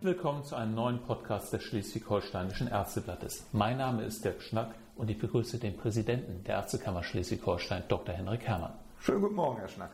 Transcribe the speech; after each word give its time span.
Willkommen 0.00 0.44
zu 0.44 0.54
einem 0.54 0.76
neuen 0.76 1.00
Podcast 1.00 1.52
des 1.52 1.64
Schleswig-Holsteinischen 1.64 2.68
Ärzteblattes. 2.68 3.48
Mein 3.50 3.78
Name 3.78 4.04
ist 4.04 4.24
Dirk 4.24 4.40
Schnack 4.42 4.76
und 4.94 5.10
ich 5.10 5.18
begrüße 5.18 5.58
den 5.58 5.76
Präsidenten 5.76 6.44
der 6.44 6.54
Ärztekammer 6.54 7.02
Schleswig-Holstein, 7.02 7.82
Dr. 7.88 8.14
Henrik 8.14 8.42
Herrmann. 8.42 8.74
Schönen 9.00 9.22
guten 9.22 9.34
Morgen, 9.34 9.58
Herr 9.58 9.66
Schnack. 9.66 9.90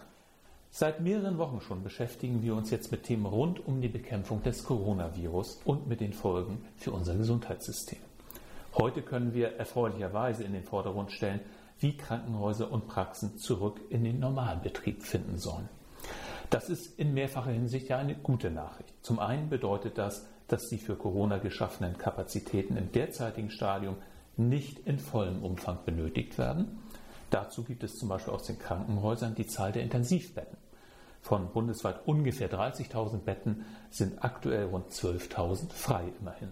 Seit 0.71 1.01
mehreren 1.01 1.39
Wochen 1.39 1.63
schon 1.63 1.83
beschäftigen 1.83 2.43
wir 2.43 2.55
uns 2.55 2.71
jetzt 2.71 2.93
mit 2.93 3.05
Themen 3.05 3.25
rund 3.25 3.67
um 3.67 3.81
die 3.81 3.89
Bekämpfung 3.89 4.43
des 4.43 4.65
Coronavirus 4.65 5.63
und 5.65 5.87
mit 5.87 6.03
den 6.03 6.13
Folgen 6.13 6.63
für 6.77 6.93
unser 6.93 7.15
Gesundheitssystem. 7.15 8.01
Heute 8.75 9.01
können 9.01 9.33
wir 9.33 9.57
erfreulicherweise 9.57 10.45
in 10.45 10.53
den 10.53 10.65
Vordergrund 10.65 11.13
stellen, 11.13 11.41
wie 11.81 11.97
Krankenhäuser 11.97 12.71
und 12.71 12.89
Praxen 12.89 13.39
zurück 13.39 13.81
in 13.89 14.05
den 14.05 14.21
Normalbetrieb 14.21 15.03
finden 15.03 15.39
sollen. 15.39 15.71
Das 16.51 16.69
ist 16.69 16.99
in 16.99 17.15
mehrfacher 17.15 17.51
Hinsicht 17.51 17.89
ja 17.89 17.99
eine 17.99 18.15
gute 18.15 18.51
Nachricht. 18.51 18.95
Zum 19.03 19.19
einen 19.19 19.49
bedeutet 19.49 19.99
das, 19.99 20.27
dass 20.49 20.69
die 20.69 20.79
für 20.79 20.97
Corona 20.97 21.39
geschaffenen 21.39 21.97
Kapazitäten 21.97 22.77
im 22.77 22.93
derzeitigen 22.93 23.51
Stadium 23.51 23.97
nicht 24.37 24.81
in 24.81 24.99
vollem 24.99 25.43
Umfang 25.43 25.79
benötigt 25.85 26.39
werden. 26.39 26.79
Dazu 27.31 27.65
gibt 27.65 27.83
es 27.83 27.97
zum 27.97 28.09
Beispiel 28.09 28.33
aus 28.33 28.45
den 28.45 28.59
Krankenhäusern 28.59 29.35
die 29.35 29.47
Zahl 29.47 29.73
der 29.73 29.83
Intensivbetten. 29.83 30.59
Von 31.21 31.51
bundesweit 31.53 32.07
ungefähr 32.07 32.51
30.000 32.51 33.19
Betten 33.19 33.65
sind 33.91 34.23
aktuell 34.23 34.67
rund 34.67 34.91
12.000 34.91 35.73
frei 35.73 36.05
immerhin. 36.21 36.51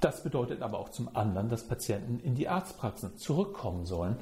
Das 0.00 0.22
bedeutet 0.22 0.62
aber 0.62 0.78
auch 0.78 0.88
zum 0.88 1.14
anderen, 1.14 1.50
dass 1.50 1.68
Patienten 1.68 2.18
in 2.20 2.34
die 2.34 2.48
Arztpraxen 2.48 3.18
zurückkommen 3.18 3.84
sollen, 3.84 4.16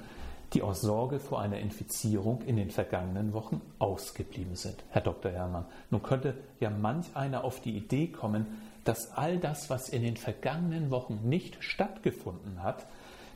die 0.54 0.62
aus 0.62 0.80
Sorge 0.80 1.18
vor 1.18 1.40
einer 1.40 1.58
Infizierung 1.58 2.42
in 2.42 2.56
den 2.56 2.70
vergangenen 2.70 3.32
Wochen 3.32 3.60
ausgeblieben 3.78 4.56
sind. 4.56 4.76
Herr 4.90 5.02
Dr. 5.02 5.30
Herrmann, 5.30 5.66
nun 5.90 6.02
könnte 6.02 6.34
ja 6.58 6.70
manch 6.70 7.14
einer 7.14 7.44
auf 7.44 7.60
die 7.60 7.76
Idee 7.76 8.08
kommen, 8.08 8.46
dass 8.84 9.12
all 9.12 9.38
das, 9.38 9.68
was 9.68 9.90
in 9.90 10.02
den 10.02 10.16
vergangenen 10.16 10.90
Wochen 10.90 11.20
nicht 11.28 11.62
stattgefunden 11.62 12.62
hat, 12.62 12.86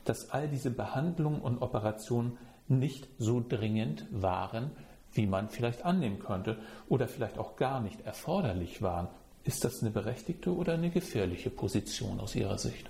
dass 0.05 0.31
all 0.31 0.47
diese 0.47 0.71
Behandlungen 0.71 1.41
und 1.41 1.61
Operationen 1.61 2.37
nicht 2.67 3.07
so 3.19 3.43
dringend 3.47 4.05
waren, 4.09 4.71
wie 5.13 5.27
man 5.27 5.49
vielleicht 5.49 5.85
annehmen 5.85 6.19
könnte 6.19 6.57
oder 6.89 7.07
vielleicht 7.07 7.37
auch 7.37 7.55
gar 7.55 7.81
nicht 7.81 8.01
erforderlich 8.01 8.81
waren. 8.81 9.07
Ist 9.43 9.63
das 9.63 9.81
eine 9.81 9.91
berechtigte 9.91 10.55
oder 10.55 10.73
eine 10.73 10.89
gefährliche 10.89 11.51
Position 11.51 12.19
aus 12.19 12.35
Ihrer 12.35 12.57
Sicht? 12.57 12.89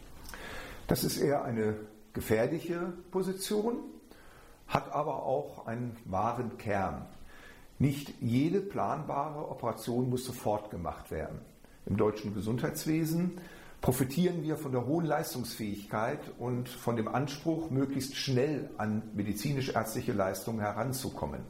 Das 0.88 1.04
ist 1.04 1.18
eher 1.18 1.44
eine 1.44 1.76
gefährliche 2.14 2.94
Position 3.12 3.80
hat 4.68 4.92
aber 4.92 5.24
auch 5.24 5.68
einen 5.68 5.98
wahren 6.06 6.58
Kern. 6.58 7.06
Nicht 7.80 8.14
jede 8.22 8.62
planbare 8.62 9.50
Operation 9.50 10.10
muss 10.10 10.26
sofort 10.26 10.72
gemacht 10.72 11.12
werden. 11.12 11.40
Im 11.86 11.98
deutschen 11.98 12.34
Gesundheitswesen 12.34 13.40
profitieren 13.82 14.44
wir 14.44 14.56
von 14.56 14.72
der 14.72 14.86
hohen 14.86 15.06
Leistungsfähigkeit 15.06 16.22
und 16.40 16.70
von 16.70 16.96
dem 16.96 17.10
Anspruch, 17.10 17.70
möglichst 17.70 18.16
schnell 18.16 18.70
an 18.78 19.04
medizinisch-ärztliche 19.14 20.14
Leistungen 20.14 20.62
heranzukommen. 20.62 21.42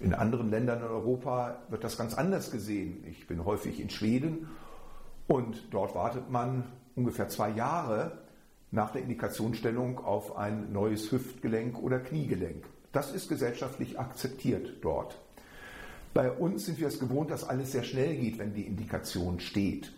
In 0.00 0.12
anderen 0.12 0.50
Ländern 0.50 0.80
in 0.80 0.88
Europa 0.88 1.56
wird 1.70 1.82
das 1.82 1.96
ganz 1.96 2.14
anders 2.14 2.50
gesehen. 2.50 3.02
Ich 3.08 3.26
bin 3.26 3.44
häufig 3.44 3.80
in 3.80 3.90
Schweden 3.90 4.48
und 5.26 5.72
dort 5.72 5.94
wartet 5.94 6.30
man 6.30 6.64
ungefähr 6.94 7.28
zwei 7.28 7.48
Jahre, 7.50 8.18
nach 8.70 8.92
der 8.92 9.02
Indikationsstellung 9.02 9.98
auf 9.98 10.36
ein 10.36 10.72
neues 10.72 11.10
Hüftgelenk 11.10 11.78
oder 11.78 11.98
Kniegelenk. 11.98 12.64
Das 12.92 13.12
ist 13.12 13.28
gesellschaftlich 13.28 13.98
akzeptiert 13.98 14.76
dort. 14.82 15.20
Bei 16.14 16.30
uns 16.30 16.66
sind 16.66 16.78
wir 16.80 16.88
es 16.88 16.98
gewohnt, 16.98 17.30
dass 17.30 17.48
alles 17.48 17.72
sehr 17.72 17.82
schnell 17.82 18.16
geht, 18.16 18.38
wenn 18.38 18.54
die 18.54 18.66
Indikation 18.66 19.40
steht. 19.40 19.92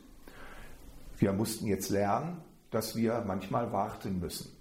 Wir 1.18 1.32
mussten 1.32 1.66
jetzt 1.66 1.91
lernen, 1.91 2.38
dass 2.70 2.96
wir 2.96 3.24
manchmal 3.26 3.72
warten 3.72 4.20
müssen. 4.20 4.56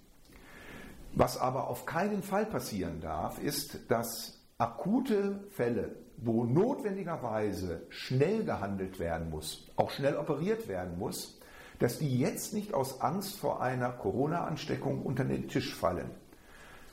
Was 1.12 1.38
aber 1.38 1.68
auf 1.68 1.86
keinen 1.86 2.22
Fall 2.22 2.46
passieren 2.46 3.00
darf, 3.00 3.42
ist, 3.42 3.90
dass 3.90 4.38
akute 4.58 5.44
Fälle, 5.50 5.96
wo 6.18 6.44
notwendigerweise 6.44 7.82
schnell 7.88 8.44
gehandelt 8.44 9.00
werden 9.00 9.30
muss, 9.30 9.66
auch 9.76 9.90
schnell 9.90 10.16
operiert 10.16 10.68
werden 10.68 10.98
muss, 10.98 11.39
dass 11.80 11.98
die 11.98 12.18
jetzt 12.18 12.54
nicht 12.54 12.74
aus 12.74 13.00
Angst 13.00 13.36
vor 13.36 13.60
einer 13.60 13.90
Corona-Ansteckung 13.90 15.02
unter 15.02 15.24
den 15.24 15.48
Tisch 15.48 15.74
fallen. 15.74 16.10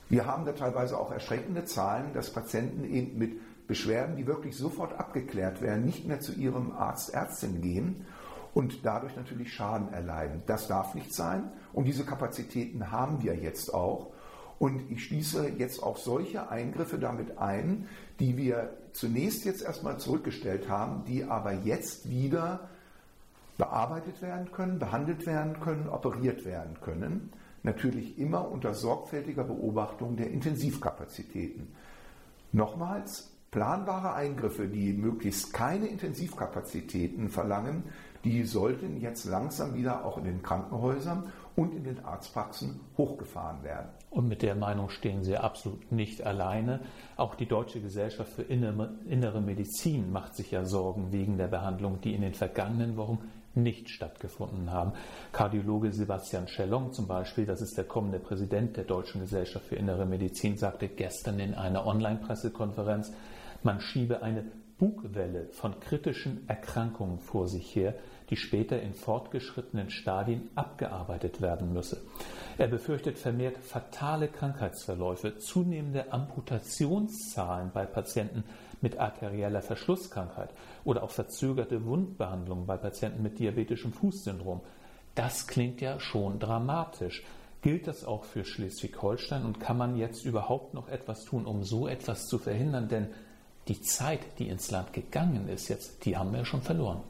Wir 0.08 0.26
haben 0.26 0.46
da 0.46 0.52
teilweise 0.52 0.98
auch 0.98 1.12
erschreckende 1.12 1.64
Zahlen, 1.66 2.12
dass 2.14 2.32
Patienten 2.32 2.84
eben 2.84 3.18
mit 3.18 3.66
Beschwerden, 3.68 4.16
die 4.16 4.26
wirklich 4.26 4.56
sofort 4.56 4.98
abgeklärt 4.98 5.60
werden, 5.60 5.84
nicht 5.84 6.06
mehr 6.06 6.20
zu 6.20 6.32
ihrem 6.32 6.72
Arzt, 6.72 7.12
Ärztin 7.12 7.60
gehen 7.60 8.06
und 8.54 8.86
dadurch 8.86 9.14
natürlich 9.14 9.52
Schaden 9.52 9.92
erleiden. 9.92 10.42
Das 10.46 10.66
darf 10.66 10.94
nicht 10.94 11.14
sein 11.14 11.52
und 11.74 11.84
diese 11.84 12.04
Kapazitäten 12.04 12.90
haben 12.90 13.22
wir 13.22 13.36
jetzt 13.36 13.72
auch. 13.74 14.12
Und 14.58 14.90
ich 14.90 15.04
schließe 15.04 15.50
jetzt 15.58 15.82
auch 15.82 15.98
solche 15.98 16.48
Eingriffe 16.48 16.98
damit 16.98 17.38
ein, 17.38 17.86
die 18.18 18.38
wir 18.38 18.70
zunächst 18.92 19.44
jetzt 19.44 19.62
erstmal 19.62 19.98
zurückgestellt 19.98 20.68
haben, 20.70 21.04
die 21.04 21.24
aber 21.24 21.52
jetzt 21.52 22.08
wieder 22.08 22.68
bearbeitet 23.58 24.22
werden 24.22 24.50
können, 24.52 24.78
behandelt 24.78 25.26
werden 25.26 25.60
können, 25.60 25.88
operiert 25.88 26.44
werden 26.44 26.80
können. 26.80 27.32
Natürlich 27.64 28.18
immer 28.18 28.48
unter 28.50 28.72
sorgfältiger 28.72 29.44
Beobachtung 29.44 30.16
der 30.16 30.30
Intensivkapazitäten. 30.30 31.74
Nochmals, 32.52 33.36
planbare 33.50 34.14
Eingriffe, 34.14 34.68
die 34.68 34.92
möglichst 34.92 35.52
keine 35.52 35.86
Intensivkapazitäten 35.86 37.28
verlangen, 37.28 37.82
die 38.24 38.44
sollten 38.44 39.00
jetzt 39.00 39.24
langsam 39.24 39.74
wieder 39.74 40.04
auch 40.04 40.18
in 40.18 40.24
den 40.24 40.42
Krankenhäusern 40.42 41.32
und 41.56 41.74
in 41.74 41.84
den 41.84 42.04
Arztpraxen 42.04 42.80
hochgefahren 42.96 43.62
werden. 43.62 43.88
Und 44.10 44.28
mit 44.28 44.42
der 44.42 44.54
Meinung 44.54 44.88
stehen 44.88 45.22
Sie 45.22 45.36
absolut 45.36 45.92
nicht 45.92 46.24
alleine. 46.24 46.80
Auch 47.16 47.34
die 47.34 47.46
Deutsche 47.46 47.80
Gesellschaft 47.80 48.32
für 48.32 48.42
Innere 48.42 49.40
Medizin 49.40 50.12
macht 50.12 50.34
sich 50.34 50.50
ja 50.50 50.64
Sorgen 50.64 51.12
wegen 51.12 51.36
der 51.36 51.48
Behandlung, 51.48 52.00
die 52.00 52.14
in 52.14 52.22
den 52.22 52.34
vergangenen 52.34 52.96
Wochen 52.96 53.18
nicht 53.62 53.90
stattgefunden 53.90 54.72
haben. 54.72 54.92
Kardiologe 55.32 55.92
Sebastian 55.92 56.48
Schellong 56.48 56.92
zum 56.92 57.06
Beispiel, 57.06 57.46
das 57.46 57.60
ist 57.60 57.76
der 57.76 57.84
kommende 57.84 58.18
Präsident 58.18 58.76
der 58.76 58.84
Deutschen 58.84 59.20
Gesellschaft 59.20 59.66
für 59.66 59.76
Innere 59.76 60.06
Medizin, 60.06 60.56
sagte 60.56 60.88
gestern 60.88 61.38
in 61.40 61.54
einer 61.54 61.86
Online-Pressekonferenz, 61.86 63.12
man 63.62 63.80
schiebe 63.80 64.22
eine 64.22 64.44
Bugwelle 64.78 65.48
von 65.50 65.80
kritischen 65.80 66.48
Erkrankungen 66.48 67.18
vor 67.18 67.48
sich 67.48 67.74
her, 67.74 67.94
die 68.30 68.36
später 68.36 68.80
in 68.80 68.94
fortgeschrittenen 68.94 69.90
Stadien 69.90 70.50
abgearbeitet 70.54 71.40
werden 71.40 71.72
müsse. 71.72 72.02
Er 72.58 72.68
befürchtet 72.68 73.18
vermehrt 73.18 73.58
fatale 73.58 74.28
Krankheitsverläufe, 74.28 75.38
zunehmende 75.38 76.12
Amputationszahlen 76.12 77.70
bei 77.72 77.86
Patienten 77.86 78.44
mit 78.80 78.98
arterieller 78.98 79.62
Verschlusskrankheit 79.62 80.50
oder 80.84 81.02
auch 81.02 81.10
verzögerte 81.10 81.84
Wundbehandlungen 81.84 82.66
bei 82.66 82.76
Patienten 82.76 83.22
mit 83.22 83.38
diabetischem 83.38 83.92
Fußsyndrom. 83.92 84.60
Das 85.14 85.46
klingt 85.46 85.80
ja 85.80 85.98
schon 85.98 86.38
dramatisch. 86.38 87.24
Gilt 87.60 87.88
das 87.88 88.04
auch 88.04 88.24
für 88.24 88.44
Schleswig-Holstein 88.44 89.44
und 89.44 89.58
kann 89.58 89.76
man 89.76 89.96
jetzt 89.96 90.24
überhaupt 90.24 90.74
noch 90.74 90.88
etwas 90.88 91.24
tun, 91.24 91.44
um 91.44 91.64
so 91.64 91.88
etwas 91.88 92.26
zu 92.26 92.38
verhindern? 92.38 92.88
Denn 92.88 93.08
die 93.66 93.80
Zeit, 93.80 94.20
die 94.38 94.48
ins 94.48 94.70
Land 94.70 94.92
gegangen 94.92 95.48
ist 95.48 95.68
jetzt, 95.68 96.04
die 96.04 96.16
haben 96.16 96.32
wir 96.32 96.44
schon 96.44 96.62
verloren. 96.62 97.02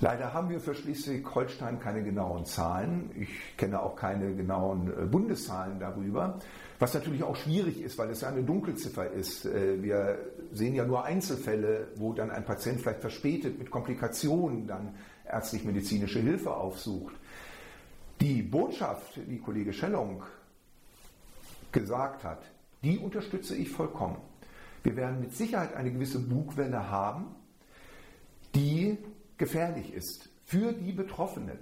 Leider 0.00 0.32
haben 0.32 0.48
wir 0.48 0.60
für 0.60 0.74
Schleswig-Holstein 0.74 1.80
keine 1.80 2.04
genauen 2.04 2.44
Zahlen. 2.44 3.10
Ich 3.16 3.56
kenne 3.56 3.82
auch 3.82 3.96
keine 3.96 4.32
genauen 4.34 4.92
äh, 4.92 5.06
Bundeszahlen 5.06 5.80
darüber, 5.80 6.38
was 6.78 6.94
natürlich 6.94 7.24
auch 7.24 7.34
schwierig 7.34 7.82
ist, 7.82 7.98
weil 7.98 8.10
es 8.10 8.20
ja 8.20 8.28
eine 8.28 8.44
Dunkelziffer 8.44 9.10
ist. 9.10 9.44
Äh, 9.44 9.82
wir 9.82 10.18
sehen 10.52 10.76
ja 10.76 10.84
nur 10.84 11.04
Einzelfälle, 11.04 11.88
wo 11.96 12.12
dann 12.12 12.30
ein 12.30 12.44
Patient 12.44 12.80
vielleicht 12.80 13.00
verspätet 13.00 13.58
mit 13.58 13.72
Komplikationen 13.72 14.68
dann 14.68 14.94
ärztlich-medizinische 15.24 16.20
Hilfe 16.20 16.54
aufsucht. 16.54 17.14
Die 18.20 18.42
Botschaft, 18.42 19.16
die 19.16 19.38
Kollege 19.38 19.72
Schellung 19.72 20.22
gesagt 21.72 22.22
hat, 22.22 22.42
die 22.84 22.98
unterstütze 22.98 23.56
ich 23.56 23.68
vollkommen. 23.68 24.18
Wir 24.84 24.94
werden 24.94 25.20
mit 25.20 25.34
Sicherheit 25.34 25.74
eine 25.74 25.90
gewisse 25.90 26.20
Bugwelle 26.20 26.88
haben, 26.88 27.34
die 28.54 28.96
gefährlich 29.38 29.94
ist 29.94 30.28
für 30.44 30.72
die 30.72 30.92
Betroffenen 30.92 31.58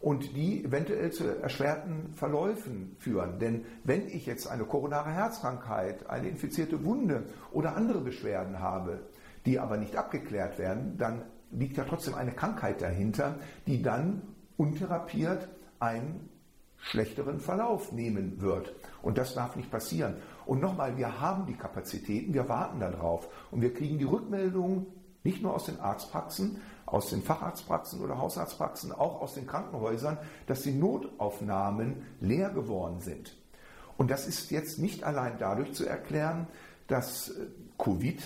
und 0.00 0.36
die 0.36 0.62
eventuell 0.64 1.12
zu 1.12 1.24
erschwerten 1.24 2.12
Verläufen 2.14 2.94
führen. 2.98 3.38
Denn 3.38 3.64
wenn 3.84 4.06
ich 4.06 4.26
jetzt 4.26 4.46
eine 4.46 4.64
koronare 4.64 5.10
Herzkrankheit, 5.10 6.10
eine 6.10 6.28
infizierte 6.28 6.84
Wunde 6.84 7.24
oder 7.52 7.74
andere 7.74 8.00
Beschwerden 8.00 8.60
habe, 8.60 9.00
die 9.46 9.58
aber 9.58 9.78
nicht 9.78 9.96
abgeklärt 9.96 10.58
werden, 10.58 10.98
dann 10.98 11.22
liegt 11.50 11.76
ja 11.76 11.84
trotzdem 11.84 12.14
eine 12.14 12.32
Krankheit 12.32 12.82
dahinter, 12.82 13.36
die 13.66 13.82
dann 13.82 14.22
untherapiert 14.56 15.48
einen 15.78 16.28
schlechteren 16.76 17.40
Verlauf 17.40 17.92
nehmen 17.92 18.42
wird. 18.42 18.74
Und 19.00 19.16
das 19.16 19.34
darf 19.34 19.56
nicht 19.56 19.70
passieren. 19.70 20.16
Und 20.44 20.60
nochmal, 20.60 20.98
wir 20.98 21.20
haben 21.20 21.46
die 21.46 21.54
Kapazitäten, 21.54 22.34
wir 22.34 22.48
warten 22.48 22.80
darauf 22.80 23.28
und 23.50 23.62
wir 23.62 23.72
kriegen 23.72 23.98
die 23.98 24.04
Rückmeldung 24.04 24.86
nicht 25.24 25.42
nur 25.42 25.54
aus 25.54 25.64
den 25.64 25.80
Arztpraxen, 25.80 26.60
aus 26.86 27.10
den 27.10 27.22
Facharztpraxen 27.22 28.00
oder 28.00 28.18
Hausarztpraxen, 28.18 28.92
auch 28.92 29.20
aus 29.20 29.34
den 29.34 29.46
Krankenhäusern, 29.46 30.18
dass 30.46 30.62
die 30.62 30.72
Notaufnahmen 30.72 32.06
leer 32.20 32.50
geworden 32.50 33.00
sind. 33.00 33.36
Und 33.96 34.10
das 34.10 34.26
ist 34.26 34.50
jetzt 34.50 34.78
nicht 34.78 35.04
allein 35.04 35.36
dadurch 35.38 35.72
zu 35.72 35.86
erklären, 35.86 36.46
dass 36.88 37.30
äh, 37.30 37.46
Covid 37.78 38.22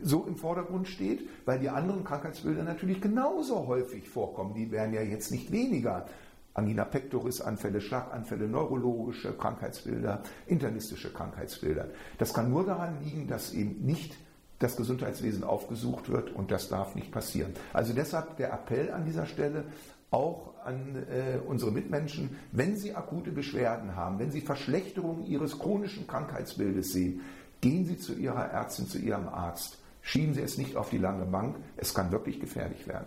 so 0.00 0.24
im 0.24 0.36
Vordergrund 0.36 0.88
steht, 0.88 1.28
weil 1.44 1.58
die 1.58 1.68
anderen 1.68 2.04
Krankheitsbilder 2.04 2.62
natürlich 2.62 3.00
genauso 3.00 3.66
häufig 3.66 4.08
vorkommen. 4.08 4.54
Die 4.54 4.70
werden 4.70 4.94
ja 4.94 5.02
jetzt 5.02 5.30
nicht 5.30 5.50
weniger. 5.50 6.06
Angina 6.54 6.84
pectoris 6.84 7.40
Anfälle, 7.40 7.80
Schlaganfälle, 7.80 8.48
neurologische 8.48 9.32
Krankheitsbilder, 9.32 10.22
internistische 10.46 11.12
Krankheitsbilder. 11.12 11.88
Das 12.18 12.34
kann 12.34 12.50
nur 12.50 12.64
daran 12.64 13.02
liegen, 13.02 13.28
dass 13.28 13.52
eben 13.52 13.84
nicht 13.84 14.16
das 14.58 14.76
Gesundheitswesen 14.76 15.44
aufgesucht 15.44 16.08
wird 16.08 16.34
und 16.34 16.50
das 16.50 16.68
darf 16.68 16.94
nicht 16.94 17.12
passieren. 17.12 17.52
Also 17.72 17.92
deshalb 17.92 18.36
der 18.36 18.52
Appell 18.52 18.90
an 18.90 19.04
dieser 19.04 19.26
Stelle 19.26 19.64
auch 20.10 20.54
an 20.64 20.96
äh, 21.10 21.38
unsere 21.46 21.70
Mitmenschen, 21.70 22.36
wenn 22.52 22.76
sie 22.76 22.94
akute 22.94 23.30
Beschwerden 23.30 23.94
haben, 23.94 24.18
wenn 24.18 24.30
sie 24.30 24.40
Verschlechterungen 24.40 25.26
ihres 25.26 25.58
chronischen 25.58 26.06
Krankheitsbildes 26.06 26.92
sehen, 26.92 27.20
gehen 27.60 27.84
Sie 27.86 27.98
zu 27.98 28.14
Ihrer 28.14 28.50
Ärztin, 28.50 28.86
zu 28.86 28.98
Ihrem 28.98 29.28
Arzt. 29.28 29.78
Schieben 30.00 30.34
Sie 30.34 30.42
es 30.42 30.58
nicht 30.58 30.76
auf 30.76 30.90
die 30.90 30.98
lange 30.98 31.26
Bank, 31.26 31.56
es 31.76 31.92
kann 31.92 32.12
wirklich 32.12 32.40
gefährlich 32.40 32.86
werden. 32.86 33.06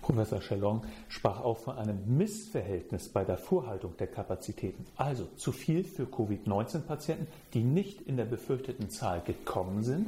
Professor 0.00 0.40
Schellon 0.40 0.82
sprach 1.08 1.40
auch 1.40 1.58
von 1.58 1.76
einem 1.76 2.16
Missverhältnis 2.16 3.10
bei 3.10 3.24
der 3.24 3.36
Vorhaltung 3.36 3.96
der 3.98 4.06
Kapazitäten. 4.06 4.86
Also 4.96 5.26
zu 5.36 5.52
viel 5.52 5.84
für 5.84 6.06
Covid-19-Patienten, 6.06 7.26
die 7.52 7.62
nicht 7.62 8.00
in 8.02 8.16
der 8.16 8.24
befürchteten 8.24 8.88
Zahl 8.88 9.20
gekommen 9.20 9.82
sind, 9.82 10.06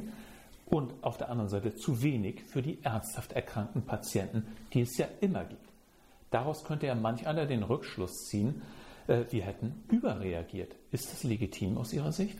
und 0.71 0.93
auf 1.03 1.17
der 1.17 1.29
anderen 1.29 1.49
Seite 1.49 1.75
zu 1.75 2.01
wenig 2.01 2.43
für 2.45 2.61
die 2.61 2.81
ernsthaft 2.81 3.33
erkrankten 3.33 3.83
Patienten, 3.83 4.47
die 4.73 4.81
es 4.81 4.97
ja 4.97 5.05
immer 5.19 5.43
gibt. 5.43 5.69
Daraus 6.31 6.63
könnte 6.63 6.87
ja 6.87 6.95
manch 6.95 7.27
einer 7.27 7.45
den 7.45 7.61
Rückschluss 7.61 8.25
ziehen, 8.29 8.61
äh, 9.07 9.25
wir 9.29 9.43
hätten 9.43 9.83
überreagiert. 9.89 10.73
Ist 10.91 11.11
das 11.11 11.23
legitim 11.23 11.77
aus 11.77 11.91
Ihrer 11.91 12.13
Sicht? 12.13 12.39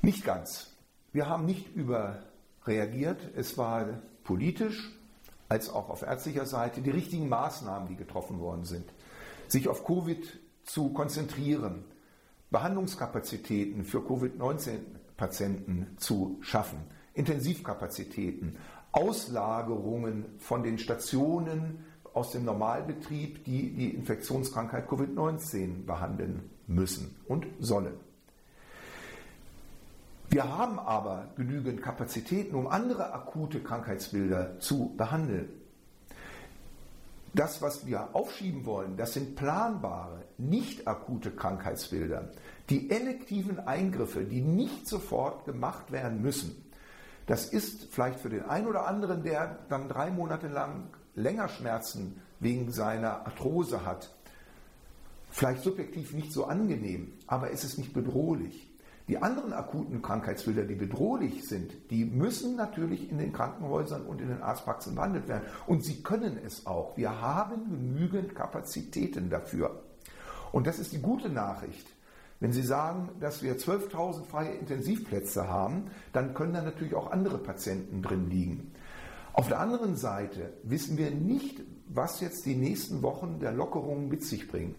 Nicht 0.00 0.24
ganz. 0.24 0.70
Wir 1.12 1.28
haben 1.28 1.44
nicht 1.44 1.74
überreagiert. 1.74 3.18
Es 3.34 3.58
war 3.58 3.86
politisch 4.22 4.92
als 5.48 5.68
auch 5.70 5.90
auf 5.90 6.02
ärztlicher 6.02 6.46
Seite 6.46 6.82
die 6.82 6.90
richtigen 6.90 7.28
Maßnahmen, 7.28 7.88
die 7.88 7.96
getroffen 7.96 8.38
worden 8.38 8.64
sind. 8.64 8.88
Sich 9.48 9.68
auf 9.68 9.84
Covid 9.84 10.38
zu 10.62 10.90
konzentrieren, 10.90 11.84
Behandlungskapazitäten 12.50 13.84
für 13.84 14.02
Covid-19-Patienten 15.22 15.96
zu 15.98 16.38
schaffen, 16.40 16.78
Intensivkapazitäten, 17.14 18.56
Auslagerungen 18.90 20.26
von 20.38 20.62
den 20.62 20.78
Stationen 20.78 21.84
aus 22.12 22.32
dem 22.32 22.44
Normalbetrieb, 22.44 23.44
die 23.44 23.70
die 23.72 23.90
Infektionskrankheit 23.90 24.88
Covid-19 24.88 25.86
behandeln 25.86 26.50
müssen 26.66 27.16
und 27.26 27.46
sollen. 27.58 27.94
Wir 30.28 30.44
haben 30.44 30.78
aber 30.78 31.28
genügend 31.36 31.82
Kapazitäten, 31.82 32.54
um 32.54 32.66
andere 32.66 33.12
akute 33.12 33.60
Krankheitsbilder 33.60 34.58
zu 34.60 34.94
behandeln. 34.96 35.48
Das, 37.34 37.62
was 37.62 37.86
wir 37.86 38.14
aufschieben 38.14 38.66
wollen, 38.66 38.96
das 38.96 39.14
sind 39.14 39.36
planbare, 39.36 40.22
nicht 40.36 40.86
akute 40.86 41.30
Krankheitsbilder. 41.30 42.30
Die 42.70 42.90
elektiven 42.90 43.58
Eingriffe, 43.60 44.24
die 44.24 44.40
nicht 44.40 44.86
sofort 44.86 45.44
gemacht 45.44 45.92
werden 45.92 46.22
müssen. 46.22 46.64
Das 47.26 47.46
ist 47.46 47.88
vielleicht 47.90 48.20
für 48.20 48.28
den 48.28 48.44
einen 48.44 48.66
oder 48.66 48.86
anderen, 48.86 49.22
der 49.22 49.58
dann 49.68 49.88
drei 49.88 50.10
Monate 50.10 50.48
lang 50.48 50.88
länger 51.14 51.48
Schmerzen 51.48 52.20
wegen 52.40 52.72
seiner 52.72 53.26
Arthrose 53.26 53.84
hat, 53.84 54.14
vielleicht 55.30 55.62
subjektiv 55.62 56.12
nicht 56.12 56.32
so 56.32 56.46
angenehm, 56.46 57.12
aber 57.26 57.52
es 57.52 57.64
ist 57.64 57.78
nicht 57.78 57.92
bedrohlich. 57.92 58.68
Die 59.08 59.18
anderen 59.18 59.52
akuten 59.52 60.00
Krankheitsbilder, 60.00 60.64
die 60.64 60.76
bedrohlich 60.76 61.46
sind, 61.46 61.72
die 61.90 62.04
müssen 62.04 62.56
natürlich 62.56 63.10
in 63.10 63.18
den 63.18 63.32
Krankenhäusern 63.32 64.06
und 64.06 64.20
in 64.20 64.28
den 64.28 64.42
Arztpraxen 64.42 64.94
behandelt 64.94 65.26
werden. 65.26 65.44
Und 65.66 65.84
sie 65.84 66.02
können 66.02 66.38
es 66.46 66.66
auch. 66.66 66.96
Wir 66.96 67.20
haben 67.20 67.68
genügend 67.68 68.34
Kapazitäten 68.34 69.28
dafür. 69.28 69.82
Und 70.52 70.66
das 70.66 70.78
ist 70.78 70.92
die 70.92 71.00
gute 71.00 71.28
Nachricht. 71.28 71.86
Wenn 72.42 72.52
Sie 72.52 72.62
sagen, 72.62 73.08
dass 73.20 73.44
wir 73.44 73.56
12.000 73.56 74.24
freie 74.24 74.50
Intensivplätze 74.54 75.46
haben, 75.46 75.92
dann 76.12 76.34
können 76.34 76.52
da 76.52 76.60
natürlich 76.60 76.96
auch 76.96 77.12
andere 77.12 77.38
Patienten 77.38 78.02
drin 78.02 78.28
liegen. 78.28 78.72
Auf 79.32 79.46
der 79.46 79.60
anderen 79.60 79.94
Seite 79.94 80.52
wissen 80.64 80.98
wir 80.98 81.12
nicht, 81.12 81.60
was 81.86 82.20
jetzt 82.20 82.44
die 82.44 82.56
nächsten 82.56 83.00
Wochen 83.02 83.38
der 83.38 83.52
Lockerungen 83.52 84.08
mit 84.08 84.24
sich 84.24 84.48
bringen. 84.48 84.74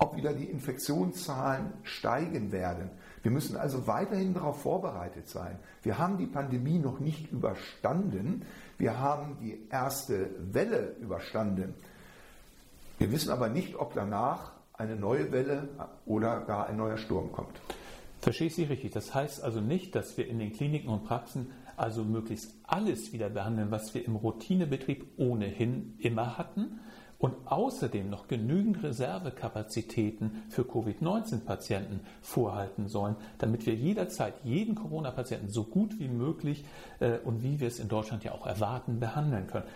Ob 0.00 0.16
wieder 0.16 0.32
die 0.32 0.46
Infektionszahlen 0.46 1.72
steigen 1.84 2.50
werden. 2.50 2.90
Wir 3.22 3.30
müssen 3.30 3.56
also 3.56 3.86
weiterhin 3.86 4.34
darauf 4.34 4.62
vorbereitet 4.62 5.28
sein. 5.28 5.56
Wir 5.84 5.98
haben 5.98 6.18
die 6.18 6.26
Pandemie 6.26 6.80
noch 6.80 6.98
nicht 6.98 7.30
überstanden. 7.30 8.44
Wir 8.76 8.98
haben 8.98 9.38
die 9.40 9.68
erste 9.70 10.30
Welle 10.52 10.96
überstanden. 11.00 11.74
Wir 12.98 13.12
wissen 13.12 13.30
aber 13.30 13.48
nicht, 13.48 13.76
ob 13.76 13.94
danach 13.94 14.57
eine 14.78 14.96
neue 14.96 15.32
Welle 15.32 15.68
oder 16.06 16.40
gar 16.40 16.68
ein 16.68 16.76
neuer 16.76 16.96
Sturm 16.96 17.32
kommt. 17.32 17.60
Verstehe 18.20 18.46
ich 18.46 18.54
Sie 18.54 18.64
richtig? 18.64 18.92
Das 18.92 19.14
heißt 19.14 19.42
also 19.42 19.60
nicht, 19.60 19.94
dass 19.94 20.16
wir 20.16 20.26
in 20.26 20.38
den 20.38 20.52
Kliniken 20.52 20.88
und 20.88 21.04
Praxen 21.04 21.50
also 21.76 22.04
möglichst 22.04 22.54
alles 22.64 23.12
wieder 23.12 23.28
behandeln, 23.28 23.70
was 23.70 23.94
wir 23.94 24.04
im 24.04 24.16
Routinebetrieb 24.16 25.06
ohnehin 25.16 25.94
immer 25.98 26.38
hatten 26.38 26.80
und 27.18 27.34
außerdem 27.46 28.08
noch 28.08 28.28
genügend 28.28 28.82
Reservekapazitäten 28.82 30.44
für 30.48 30.64
Covid-19-Patienten 30.64 32.00
vorhalten 32.20 32.88
sollen, 32.88 33.16
damit 33.38 33.66
wir 33.66 33.74
jederzeit 33.74 34.34
jeden 34.44 34.74
Corona-Patienten 34.74 35.48
so 35.48 35.64
gut 35.64 35.98
wie 35.98 36.08
möglich 36.08 36.64
äh, 37.00 37.18
und 37.18 37.42
wie 37.42 37.60
wir 37.60 37.68
es 37.68 37.80
in 37.80 37.88
Deutschland 37.88 38.24
ja 38.24 38.32
auch 38.32 38.46
erwarten, 38.46 39.00
behandeln 39.00 39.48
können. 39.48 39.66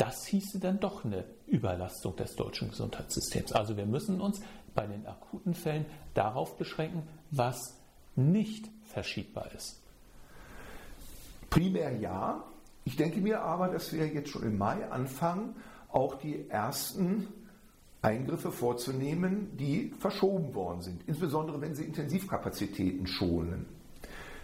Das 0.00 0.24
hieße 0.24 0.60
dann 0.60 0.80
doch 0.80 1.04
eine 1.04 1.26
Überlastung 1.46 2.16
des 2.16 2.34
deutschen 2.34 2.70
Gesundheitssystems. 2.70 3.52
Also 3.52 3.76
wir 3.76 3.84
müssen 3.84 4.18
uns 4.18 4.40
bei 4.74 4.86
den 4.86 5.06
akuten 5.06 5.52
Fällen 5.52 5.84
darauf 6.14 6.56
beschränken, 6.56 7.02
was 7.30 7.76
nicht 8.16 8.70
verschiebbar 8.86 9.52
ist. 9.54 9.82
Primär 11.50 11.94
ja. 11.98 12.42
Ich 12.86 12.96
denke 12.96 13.20
mir 13.20 13.42
aber, 13.42 13.68
dass 13.68 13.92
wir 13.92 14.06
jetzt 14.06 14.30
schon 14.30 14.42
im 14.44 14.56
Mai 14.56 14.90
anfangen, 14.90 15.54
auch 15.92 16.14
die 16.14 16.48
ersten 16.48 17.28
Eingriffe 18.00 18.52
vorzunehmen, 18.52 19.54
die 19.58 19.92
verschoben 19.98 20.54
worden 20.54 20.80
sind, 20.80 21.06
insbesondere 21.08 21.60
wenn 21.60 21.74
sie 21.74 21.84
Intensivkapazitäten 21.84 23.06
schonen. 23.06 23.66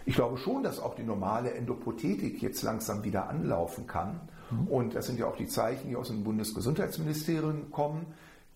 Ich 0.05 0.17
glaube 0.17 0.37
schon, 0.37 0.63
dass 0.63 0.81
auch 0.81 0.97
die 0.97 1.03
normale 1.03 1.55
Endoprothetik 1.55 2.43
jetzt 2.43 2.63
langsam 2.63 3.05
wieder 3.05 3.31
anlaufen 3.31 3.87
kann. 3.87 4.21
Und 4.69 4.95
das 4.95 5.07
sind 5.07 5.19
ja 5.19 5.27
auch 5.27 5.37
die 5.37 5.47
Zeichen, 5.47 5.89
die 5.89 5.97
aus 5.97 6.09
dem 6.09 6.25
Bundesgesundheitsministerium 6.25 7.71
kommen, 7.71 8.07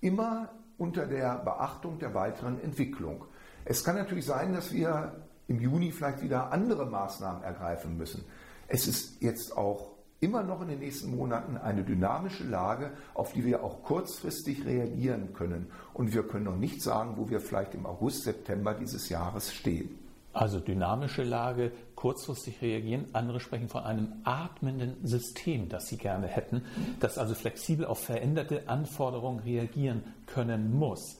immer 0.01 0.51
unter 0.79 1.07
der 1.07 1.39
Beachtung 1.39 1.99
der 1.99 2.15
weiteren 2.15 2.61
Entwicklung. 2.61 3.25
Es 3.65 3.85
kann 3.85 3.97
natürlich 3.97 4.25
sein, 4.25 4.55
dass 4.55 4.73
wir 4.73 5.13
im 5.49 5.61
Juni 5.61 5.93
vielleicht 5.93 6.23
wieder 6.23 6.53
andere 6.53 6.87
Maßnahmen 6.87 7.43
ergreifen 7.43 7.97
müssen. 7.99 8.25
Es 8.69 8.87
ist 8.87 9.21
jetzt 9.21 9.57
auch 9.57 9.91
immer 10.21 10.43
noch 10.43 10.63
in 10.63 10.69
den 10.69 10.79
nächsten 10.79 11.15
Monaten 11.15 11.57
eine 11.57 11.83
dynamische 11.83 12.45
Lage, 12.45 12.93
auf 13.15 13.33
die 13.33 13.45
wir 13.45 13.65
auch 13.65 13.83
kurzfristig 13.83 14.65
reagieren 14.65 15.33
können. 15.33 15.71
Und 15.93 16.15
wir 16.15 16.23
können 16.23 16.45
noch 16.45 16.57
nicht 16.57 16.83
sagen, 16.83 17.15
wo 17.17 17.29
wir 17.29 17.41
vielleicht 17.41 17.75
im 17.75 17.87
August, 17.87 18.25
September 18.25 18.75
dieses 18.75 19.09
Jahres 19.09 19.53
stehen. 19.53 19.99
Also 20.33 20.61
dynamische 20.61 21.25
Lage, 21.25 21.73
kurzfristig 21.97 22.63
reagieren. 22.63 23.07
Andere 23.13 23.41
sprechen 23.41 23.69
von 23.69 23.83
einem 23.83 24.13
atmenden 24.25 25.05
System, 25.05 25.69
das 25.69 25.89
sie 25.89 25.97
gerne 25.97 26.29
hätten, 26.29 26.63
das 27.01 27.19
also 27.19 27.35
flexibel 27.35 27.85
auf 27.85 27.99
veränderte 27.99 28.69
Anforderungen 28.69 29.41
reagieren 29.41 30.05
können 30.27 30.73
muss. 30.73 31.19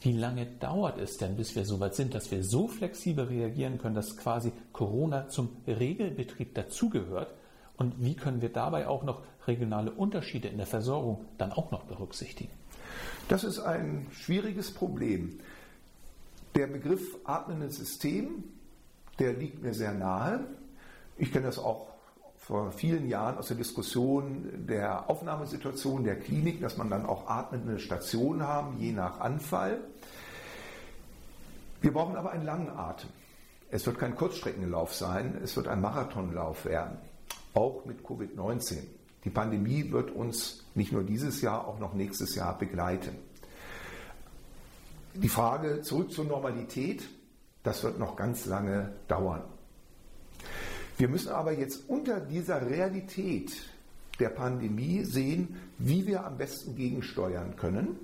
Wie 0.00 0.12
lange 0.12 0.46
dauert 0.46 0.98
es 0.98 1.16
denn, 1.16 1.36
bis 1.36 1.56
wir 1.56 1.64
so 1.64 1.80
weit 1.80 1.94
sind, 1.94 2.14
dass 2.14 2.30
wir 2.30 2.44
so 2.44 2.68
flexibel 2.68 3.24
reagieren 3.24 3.78
können, 3.78 3.94
dass 3.94 4.16
quasi 4.16 4.52
Corona 4.72 5.28
zum 5.28 5.56
Regelbetrieb 5.66 6.54
dazugehört? 6.54 7.34
Und 7.76 7.94
wie 8.02 8.14
können 8.14 8.42
wir 8.42 8.52
dabei 8.52 8.88
auch 8.88 9.04
noch 9.04 9.22
regionale 9.46 9.92
Unterschiede 9.92 10.48
in 10.48 10.56
der 10.56 10.66
Versorgung 10.66 11.24
dann 11.36 11.52
auch 11.52 11.70
noch 11.70 11.84
berücksichtigen? 11.84 12.52
Das 13.28 13.44
ist 13.44 13.60
ein 13.60 14.06
schwieriges 14.12 14.72
Problem. 14.72 15.38
Der 16.54 16.66
Begriff 16.66 17.16
atmendes 17.24 17.76
System, 17.76 18.44
der 19.18 19.34
liegt 19.34 19.62
mir 19.62 19.74
sehr 19.74 19.92
nahe. 19.92 20.44
Ich 21.16 21.32
kenne 21.32 21.46
das 21.46 21.58
auch 21.58 21.88
vor 22.38 22.72
vielen 22.72 23.08
Jahren 23.08 23.36
aus 23.36 23.48
der 23.48 23.56
Diskussion 23.56 24.66
der 24.66 25.10
Aufnahmesituation 25.10 26.04
der 26.04 26.18
Klinik, 26.18 26.60
dass 26.60 26.76
man 26.76 26.88
dann 26.88 27.04
auch 27.04 27.28
atmende 27.28 27.78
Stationen 27.78 28.42
haben, 28.42 28.78
je 28.78 28.92
nach 28.92 29.20
Anfall. 29.20 29.80
Wir 31.80 31.92
brauchen 31.92 32.16
aber 32.16 32.30
einen 32.30 32.44
langen 32.44 32.70
Atem. 32.70 33.10
Es 33.70 33.84
wird 33.84 33.98
kein 33.98 34.16
Kurzstreckenlauf 34.16 34.94
sein, 34.94 35.38
es 35.44 35.56
wird 35.56 35.68
ein 35.68 35.80
Marathonlauf 35.80 36.64
werden. 36.64 36.96
auch 37.54 37.84
mit 37.84 38.02
Covid-19. 38.02 38.78
Die 39.24 39.30
Pandemie 39.30 39.90
wird 39.90 40.10
uns 40.10 40.64
nicht 40.74 40.92
nur 40.92 41.02
dieses 41.02 41.42
Jahr, 41.42 41.66
auch 41.66 41.78
noch 41.78 41.92
nächstes 41.92 42.34
Jahr 42.34 42.56
begleiten. 42.56 43.16
Die 45.14 45.28
Frage 45.28 45.82
zurück 45.82 46.12
zur 46.12 46.24
Normalität, 46.24 47.08
das 47.62 47.82
wird 47.82 47.98
noch 47.98 48.16
ganz 48.16 48.46
lange 48.46 48.92
dauern. 49.08 49.42
Wir 50.96 51.08
müssen 51.08 51.30
aber 51.30 51.52
jetzt 51.52 51.88
unter 51.88 52.20
dieser 52.20 52.68
Realität 52.68 53.52
der 54.20 54.28
Pandemie 54.30 55.04
sehen, 55.04 55.56
wie 55.78 56.06
wir 56.06 56.24
am 56.24 56.38
besten 56.38 56.74
gegensteuern 56.74 57.56
können. 57.56 57.96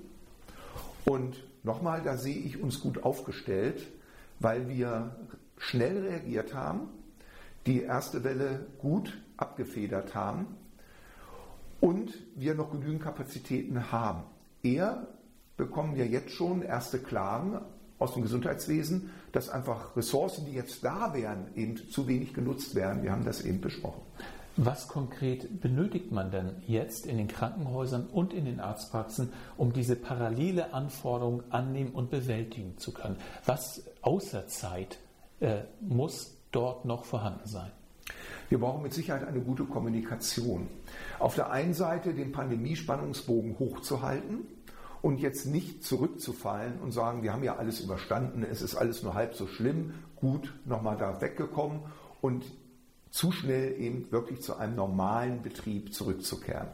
Und 1.05 1.43
nochmal, 1.63 2.01
da 2.01 2.17
sehe 2.17 2.37
ich 2.37 2.61
uns 2.61 2.79
gut 2.79 3.03
aufgestellt, 3.03 3.85
weil 4.39 4.67
wir 4.69 5.15
schnell 5.57 5.99
reagiert 5.99 6.53
haben, 6.53 6.89
die 7.65 7.81
erste 7.81 8.23
Welle 8.23 8.65
gut 8.79 9.17
abgefedert 9.37 10.15
haben 10.15 10.47
und 11.81 12.13
wir 12.35 12.55
noch 12.55 12.71
genügend 12.71 13.01
Kapazitäten 13.01 13.91
haben. 13.91 14.23
Eher 14.63 15.07
bekommen 15.57 15.95
wir 15.95 16.07
jetzt 16.07 16.31
schon 16.31 16.61
erste 16.61 16.99
Klagen 16.99 17.59
aus 17.97 18.13
dem 18.13 18.23
Gesundheitswesen, 18.23 19.11
dass 19.31 19.49
einfach 19.49 19.95
Ressourcen, 19.95 20.45
die 20.45 20.53
jetzt 20.53 20.83
da 20.83 21.13
wären, 21.13 21.47
eben 21.55 21.77
zu 21.89 22.07
wenig 22.07 22.33
genutzt 22.33 22.75
werden. 22.75 23.03
Wir 23.03 23.11
haben 23.11 23.25
das 23.25 23.41
eben 23.41 23.61
besprochen. 23.61 24.01
Was 24.57 24.87
konkret 24.87 25.59
benötigt 25.59 26.13
man 26.13 26.31
denn 26.31 26.55
jetzt 26.65 27.05
in 27.05 27.17
den 27.17 27.27
Krankenhäusern 27.27 28.07
und 28.07 28.33
in 28.33 28.45
den 28.45 28.61
Arztpraxen, 28.61 29.33
um 29.57 29.73
diese 29.73 29.97
parallele 29.97 30.73
Anforderung 30.73 31.43
annehmen 31.49 31.91
und 31.91 32.09
bewältigen 32.09 32.77
zu 32.77 32.93
können? 32.93 33.17
Was 33.45 33.83
außer 34.01 34.47
Zeit 34.47 34.99
äh, 35.41 35.63
muss 35.81 36.37
dort 36.51 36.85
noch 36.85 37.03
vorhanden 37.03 37.47
sein? 37.47 37.71
Wir 38.47 38.59
brauchen 38.59 38.83
mit 38.83 38.93
Sicherheit 38.93 39.27
eine 39.27 39.41
gute 39.41 39.65
Kommunikation. 39.65 40.67
Auf 41.19 41.35
der 41.35 41.51
einen 41.51 41.73
Seite 41.73 42.13
den 42.13 42.31
Pandemiespannungsbogen 42.31 43.59
hochzuhalten 43.59 44.47
und 45.05 45.19
jetzt 45.19 45.45
nicht 45.45 45.83
zurückzufallen 45.83 46.79
und 46.79 46.91
sagen, 46.91 47.21
wir 47.21 47.31
haben 47.31 47.43
ja 47.43 47.57
alles 47.57 47.79
überstanden, 47.79 48.41
es 48.41 48.63
ist 48.63 48.73
alles 48.73 49.03
nur 49.03 49.13
halb 49.13 49.35
so 49.35 49.45
schlimm, 49.45 49.93
gut 50.15 50.51
nochmal 50.65 50.97
da 50.97 51.21
weggekommen 51.21 51.81
und 52.21 52.43
zu 53.11 53.31
schnell 53.31 53.79
eben 53.79 54.11
wirklich 54.11 54.41
zu 54.41 54.57
einem 54.57 54.75
normalen 54.75 55.43
Betrieb 55.43 55.93
zurückzukehren. 55.93 56.69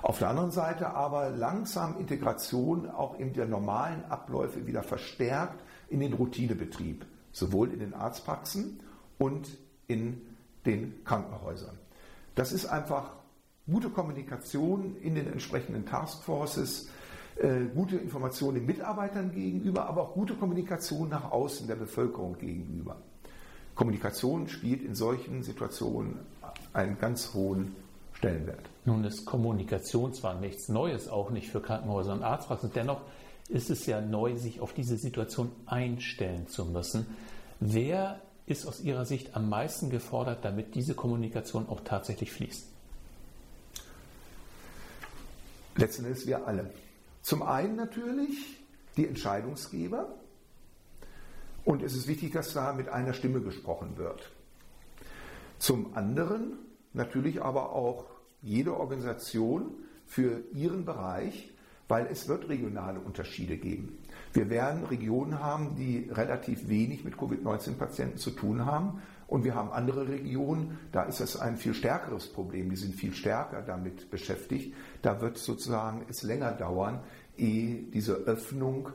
Auf 0.00 0.18
der 0.18 0.30
anderen 0.30 0.50
Seite 0.50 0.94
aber 0.94 1.28
langsam 1.28 1.98
Integration 1.98 2.88
auch 2.88 3.18
in 3.18 3.34
der 3.34 3.44
normalen 3.44 4.02
Abläufe 4.06 4.66
wieder 4.66 4.82
verstärkt 4.82 5.62
in 5.90 6.00
den 6.00 6.14
Routinebetrieb, 6.14 7.04
sowohl 7.32 7.70
in 7.70 7.80
den 7.80 7.92
Arztpraxen 7.92 8.80
und 9.18 9.58
in 9.88 10.22
den 10.64 11.04
Krankenhäusern. 11.04 11.78
Das 12.34 12.50
ist 12.50 12.64
einfach 12.64 13.12
gute 13.70 13.90
Kommunikation 13.90 14.96
in 15.02 15.14
den 15.14 15.30
entsprechenden 15.30 15.84
Taskforces, 15.84 16.88
äh, 17.36 17.64
gute 17.74 17.96
Information 17.96 18.54
den 18.54 18.66
Mitarbeitern 18.66 19.32
gegenüber, 19.32 19.86
aber 19.86 20.02
auch 20.02 20.14
gute 20.14 20.34
Kommunikation 20.34 21.08
nach 21.08 21.30
außen 21.30 21.66
der 21.66 21.76
Bevölkerung 21.76 22.38
gegenüber. 22.38 22.96
Kommunikation 23.74 24.48
spielt 24.48 24.82
in 24.82 24.94
solchen 24.94 25.42
Situationen 25.42 26.18
einen 26.72 26.98
ganz 26.98 27.32
hohen 27.34 27.74
Stellenwert. 28.12 28.68
Nun 28.84 29.04
ist 29.04 29.24
Kommunikation 29.24 30.12
zwar 30.12 30.38
nichts 30.38 30.68
Neues, 30.68 31.08
auch 31.08 31.30
nicht 31.30 31.50
für 31.50 31.60
Krankenhäuser 31.60 32.12
und 32.12 32.22
Arztpraxen, 32.22 32.70
dennoch 32.74 33.00
ist 33.48 33.70
es 33.70 33.86
ja 33.86 34.00
neu, 34.00 34.36
sich 34.36 34.60
auf 34.60 34.72
diese 34.72 34.96
Situation 34.96 35.50
einstellen 35.66 36.48
zu 36.48 36.64
müssen. 36.64 37.06
Wer 37.60 38.20
ist 38.46 38.66
aus 38.66 38.80
Ihrer 38.80 39.04
Sicht 39.04 39.36
am 39.36 39.48
meisten 39.48 39.90
gefordert, 39.90 40.44
damit 40.44 40.74
diese 40.74 40.94
Kommunikation 40.94 41.68
auch 41.68 41.80
tatsächlich 41.80 42.32
fließt? 42.32 42.66
Letzten 45.76 46.04
Endes 46.04 46.26
wir 46.26 46.46
alle. 46.46 46.70
Zum 47.22 47.42
einen 47.42 47.76
natürlich 47.76 48.62
die 48.96 49.06
Entscheidungsgeber, 49.06 50.14
und 51.64 51.82
es 51.82 51.94
ist 51.94 52.08
wichtig, 52.08 52.32
dass 52.32 52.52
da 52.52 52.72
mit 52.72 52.88
einer 52.88 53.14
Stimme 53.14 53.40
gesprochen 53.40 53.96
wird. 53.96 54.32
Zum 55.58 55.96
anderen 55.96 56.58
natürlich 56.92 57.40
aber 57.40 57.72
auch 57.72 58.06
jede 58.42 58.76
Organisation 58.76 59.72
für 60.04 60.42
ihren 60.52 60.84
Bereich, 60.84 61.50
weil 61.86 62.06
es 62.06 62.26
wird 62.26 62.48
regionale 62.48 62.98
Unterschiede 62.98 63.56
geben. 63.56 63.98
Wir 64.32 64.50
werden 64.50 64.84
Regionen 64.84 65.38
haben, 65.38 65.76
die 65.76 66.08
relativ 66.10 66.68
wenig 66.68 67.04
mit 67.04 67.16
Covid-19-Patienten 67.16 68.18
zu 68.18 68.30
tun 68.30 68.66
haben. 68.66 69.00
Und 69.32 69.44
wir 69.44 69.54
haben 69.54 69.72
andere 69.72 70.08
Regionen, 70.08 70.78
da 70.92 71.04
ist 71.04 71.20
es 71.20 71.38
ein 71.38 71.56
viel 71.56 71.72
stärkeres 71.72 72.30
Problem. 72.30 72.68
Die 72.68 72.76
sind 72.76 72.94
viel 72.94 73.14
stärker 73.14 73.62
damit 73.62 74.10
beschäftigt. 74.10 74.74
Da 75.00 75.22
wird 75.22 75.38
sozusagen 75.38 76.04
es 76.10 76.22
länger 76.22 76.52
dauern, 76.52 77.00
ehe 77.38 77.82
diese 77.94 78.12
Öffnung 78.12 78.90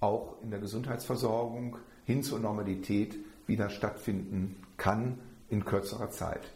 auch 0.00 0.40
in 0.42 0.50
der 0.50 0.60
Gesundheitsversorgung 0.60 1.76
hin 2.06 2.22
zur 2.22 2.38
Normalität 2.38 3.18
wieder 3.46 3.68
stattfinden 3.68 4.56
kann 4.78 5.18
in 5.50 5.62
kürzerer 5.66 6.08
Zeit. 6.08 6.50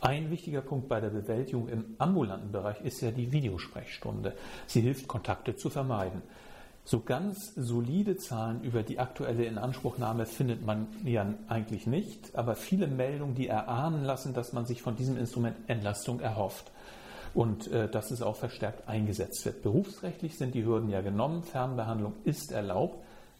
Ein 0.00 0.32
wichtiger 0.32 0.62
Punkt 0.62 0.88
bei 0.88 1.00
der 1.00 1.10
Bewältigung 1.10 1.68
im 1.68 1.94
ambulanten 1.98 2.50
Bereich 2.50 2.80
ist 2.80 3.00
ja 3.00 3.12
die 3.12 3.30
Videosprechstunde. 3.30 4.34
Sie 4.66 4.80
hilft, 4.80 5.06
Kontakte 5.06 5.54
zu 5.54 5.70
vermeiden. 5.70 6.22
So 6.90 7.00
ganz 7.00 7.52
solide 7.54 8.16
Zahlen 8.16 8.62
über 8.62 8.82
die 8.82 8.98
aktuelle 8.98 9.44
Inanspruchnahme 9.44 10.24
findet 10.24 10.64
man 10.64 10.86
ja 11.04 11.26
eigentlich 11.46 11.86
nicht, 11.86 12.34
aber 12.34 12.54
viele 12.54 12.86
Meldungen, 12.86 13.34
die 13.34 13.46
erahnen 13.46 14.04
lassen, 14.04 14.32
dass 14.32 14.54
man 14.54 14.64
sich 14.64 14.80
von 14.80 14.96
diesem 14.96 15.18
Instrument 15.18 15.54
Entlastung 15.66 16.20
erhofft 16.20 16.70
und 17.34 17.70
äh, 17.70 17.90
dass 17.90 18.10
es 18.10 18.22
auch 18.22 18.36
verstärkt 18.36 18.88
eingesetzt 18.88 19.44
wird. 19.44 19.62
Berufsrechtlich 19.62 20.38
sind 20.38 20.54
die 20.54 20.64
Hürden 20.64 20.88
ja 20.88 21.02
genommen, 21.02 21.42
Fernbehandlung 21.42 22.14
ist 22.24 22.52
erlaubt, 22.52 22.98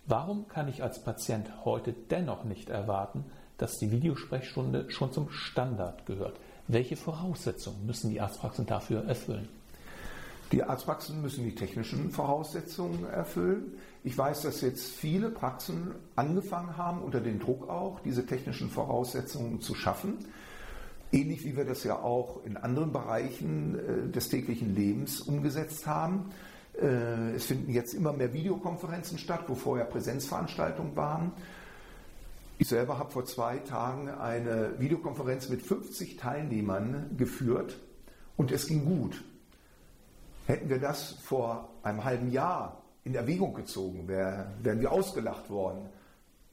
Warum 0.09 0.49
kann 0.49 0.69
ich 0.69 0.83
als 0.83 1.01
Patient 1.01 1.51
heute 1.67 1.93
dennoch 1.93 2.45
nicht 2.45 2.71
erwarten, 2.71 3.27
dass 3.59 3.77
die 3.77 3.91
Videosprechstunde 3.91 4.91
schon 4.91 5.13
zum 5.13 5.29
Standard 5.29 6.07
gehört? 6.07 6.41
Welche 6.67 6.97
Voraussetzungen 6.97 7.85
müssen 7.85 8.09
die 8.09 8.19
Arztpraxen 8.19 8.65
dafür 8.65 9.05
erfüllen? 9.05 9.51
Die 10.53 10.63
Arztpraxen 10.63 11.21
müssen 11.21 11.45
die 11.45 11.55
technischen 11.55 12.11
Voraussetzungen 12.11 13.05
erfüllen. 13.05 13.75
Ich 14.03 14.17
weiß, 14.17 14.43
dass 14.43 14.63
jetzt 14.63 14.89
viele 14.89 15.31
Praxen 15.31 15.95
angefangen 16.17 16.79
haben, 16.79 17.03
unter 17.03 17.21
dem 17.21 17.39
Druck 17.39 17.69
auch, 17.69 18.01
diese 18.01 18.25
technischen 18.25 18.71
Voraussetzungen 18.71 19.61
zu 19.61 19.75
schaffen. 19.75 20.19
Ähnlich 21.13 21.45
wie 21.45 21.57
wir 21.57 21.67
das 21.67 21.85
ja 21.85 21.97
auch 21.97 22.45
in 22.45 22.57
anderen 22.57 22.93
Bereichen 22.93 23.79
äh, 23.79 24.11
des 24.11 24.31
täglichen 24.31 24.75
Lebens 24.75 25.21
umgesetzt 25.21 25.87
haben. 25.87 26.31
Äh, 26.81 27.35
es 27.35 27.45
finden 27.45 27.71
jetzt 27.71 27.93
immer 27.93 28.15
mehr 28.15 28.33
Videokonferenzen 28.33 29.19
statt, 29.19 29.45
wo 29.49 29.55
vorher 29.55 29.85
Präsenzveranstaltungen 29.85 30.97
waren. 30.97 31.33
Ich 32.57 32.69
selber 32.69 32.99
habe 32.99 33.11
vor 33.11 33.27
zwei 33.27 33.59
Tagen 33.59 34.09
eine 34.09 34.79
Videokonferenz 34.79 35.49
mit 35.51 35.63
50 35.63 36.17
Teilnehmern 36.17 37.11
geführt 37.19 37.79
und 38.37 38.51
es 38.51 38.67
ging 38.67 38.87
gut. 38.87 39.23
Hätten 40.49 40.69
wir 40.69 40.81
das 40.81 41.13
vor 41.23 41.69
einem 41.83 42.03
halben 42.05 42.31
Jahr 42.33 42.83
in 43.05 43.15
Erwägung 43.15 43.55
gezogen, 43.55 44.09
wär, 44.09 44.51
wären 44.63 44.81
wir 44.81 44.91
ausgelacht 44.91 45.49
worden, 45.49 45.89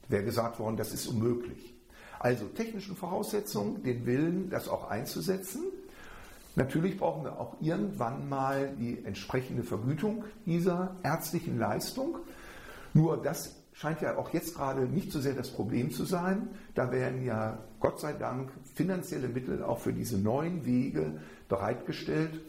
wäre 0.08 0.24
gesagt 0.24 0.60
worden, 0.60 0.78
das 0.78 0.94
ist 0.94 1.08
unmöglich. 1.08 1.74
Also 2.20 2.46
technischen 2.46 2.96
Voraussetzungen, 2.96 3.84
den 3.84 4.06
Willen, 4.06 4.50
das 4.50 4.70
auch 4.70 4.90
einzusetzen 4.90 5.64
Natürlich 6.56 6.98
brauchen 6.98 7.26
wir 7.26 7.38
auch 7.40 7.58
irgendwann 7.60 8.30
mal 8.30 8.74
die 8.80 9.04
entsprechende 9.04 9.64
Vergütung 9.64 10.24
dieser 10.46 10.96
ärztlichen 11.04 11.60
Leistung. 11.60 12.18
Nur 12.94 13.22
das 13.22 13.58
scheint 13.74 14.02
ja 14.02 14.18
auch 14.18 14.32
jetzt 14.34 14.56
gerade 14.56 14.84
nicht 14.84 15.12
so 15.12 15.20
sehr 15.20 15.34
das 15.34 15.50
Problem 15.50 15.92
zu 15.92 16.06
sein. 16.06 16.48
Da 16.74 16.94
werden 16.94 17.26
ja 17.26 17.60
Gott 17.82 18.00
sei 18.00 18.14
Dank 18.14 18.52
finanzielle 18.74 19.28
Mittel 19.28 19.64
auch 19.64 19.80
für 19.80 19.92
diese 19.92 20.18
neuen 20.18 20.66
Wege 20.66 21.20
bereitgestellt. 21.50 22.40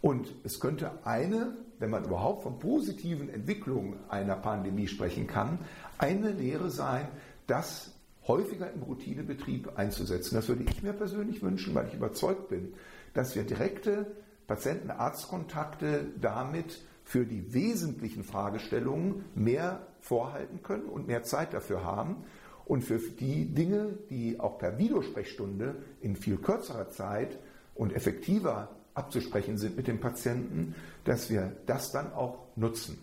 Und 0.00 0.34
es 0.44 0.60
könnte 0.60 0.90
eine, 1.04 1.56
wenn 1.78 1.90
man 1.90 2.04
überhaupt 2.04 2.42
von 2.42 2.58
positiven 2.58 3.28
Entwicklungen 3.28 3.96
einer 4.08 4.36
Pandemie 4.36 4.86
sprechen 4.86 5.26
kann, 5.26 5.58
eine 5.98 6.30
Lehre 6.30 6.70
sein, 6.70 7.08
das 7.46 7.92
häufiger 8.26 8.70
im 8.70 8.82
Routinebetrieb 8.82 9.76
einzusetzen. 9.76 10.34
Das 10.34 10.48
würde 10.48 10.64
ich 10.68 10.82
mir 10.82 10.92
persönlich 10.92 11.42
wünschen, 11.42 11.74
weil 11.74 11.88
ich 11.88 11.94
überzeugt 11.94 12.48
bin, 12.48 12.74
dass 13.14 13.34
wir 13.34 13.42
direkte 13.42 14.06
Patienten-Arzt-Kontakte 14.46 16.06
damit 16.20 16.82
für 17.04 17.24
die 17.24 17.54
wesentlichen 17.54 18.22
Fragestellungen 18.22 19.24
mehr 19.34 19.86
vorhalten 20.00 20.62
können 20.62 20.84
und 20.84 21.06
mehr 21.06 21.22
Zeit 21.22 21.54
dafür 21.54 21.82
haben. 21.82 22.24
Und 22.66 22.82
für 22.82 22.98
die 22.98 23.46
Dinge, 23.46 23.98
die 24.10 24.38
auch 24.38 24.58
per 24.58 24.76
Videosprechstunde 24.78 25.76
in 26.02 26.16
viel 26.16 26.36
kürzerer 26.36 26.90
Zeit 26.90 27.38
und 27.74 27.94
effektiver 27.94 28.68
abzusprechen 28.98 29.56
sind 29.56 29.76
mit 29.76 29.86
dem 29.86 30.00
Patienten, 30.00 30.74
dass 31.04 31.30
wir 31.30 31.56
das 31.66 31.92
dann 31.92 32.12
auch 32.12 32.40
nutzen. 32.56 32.98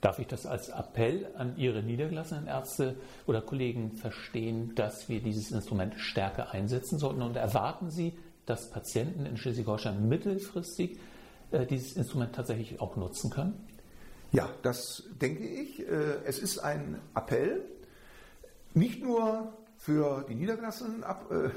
Darf 0.00 0.18
ich 0.18 0.26
das 0.26 0.44
als 0.44 0.68
Appell 0.68 1.26
an 1.36 1.56
Ihre 1.56 1.82
niedergelassenen 1.82 2.46
Ärzte 2.46 2.96
oder 3.26 3.40
Kollegen 3.40 3.92
verstehen, 3.92 4.74
dass 4.74 5.08
wir 5.08 5.22
dieses 5.22 5.50
Instrument 5.50 5.94
stärker 5.96 6.50
einsetzen 6.52 6.98
sollten? 6.98 7.22
Und 7.22 7.36
erwarten 7.36 7.90
Sie, 7.90 8.12
dass 8.44 8.70
Patienten 8.70 9.24
in 9.24 9.38
Schleswig-Holstein 9.38 10.06
mittelfristig 10.06 10.98
äh, 11.52 11.64
dieses 11.64 11.96
Instrument 11.96 12.34
tatsächlich 12.34 12.80
auch 12.82 12.96
nutzen 12.96 13.30
können? 13.30 13.54
Ja, 14.30 14.50
das 14.62 15.04
denke 15.22 15.46
ich. 15.46 15.80
Äh, 15.80 16.18
es 16.26 16.38
ist 16.38 16.58
ein 16.58 17.00
Appell, 17.14 17.64
nicht 18.74 19.02
nur 19.02 19.54
für 19.76 20.24
die 20.28 20.34
niedergelassenen 20.34 21.02
äh, 21.02 21.50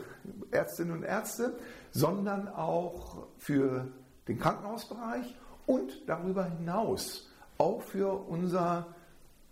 Ärztinnen 0.55 0.93
und 0.93 1.03
Ärzte, 1.03 1.57
sondern 1.91 2.47
auch 2.47 3.27
für 3.37 3.87
den 4.27 4.39
Krankenhausbereich 4.39 5.35
und 5.65 6.07
darüber 6.07 6.45
hinaus 6.45 7.29
auch 7.57 7.81
für 7.81 8.27
unser 8.27 8.87